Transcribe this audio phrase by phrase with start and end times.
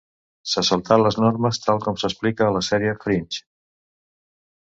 [0.51, 3.43] Se saltà les normes tal com s'explica a la sèrie “Fringe”.